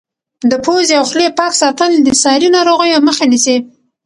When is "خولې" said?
1.09-1.27